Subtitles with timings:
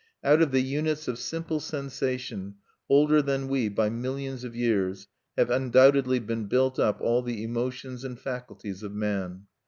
[0.23, 2.55] Out of the units of simple sensation,
[2.89, 8.03] older than we by millions of years, have undoubtedly been built up all the emotions
[8.03, 9.45] and faculties of man.